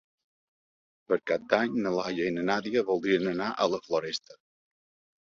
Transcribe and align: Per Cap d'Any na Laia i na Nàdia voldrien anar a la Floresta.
Per 1.09 1.17
Cap 1.31 1.43
d'Any 1.51 1.75
na 1.83 1.91
Laia 1.95 2.29
i 2.29 2.31
na 2.37 2.45
Nàdia 2.47 2.83
voldrien 2.87 3.29
anar 3.33 3.51
a 3.53 3.69
la 3.75 3.81
Floresta. 3.89 4.39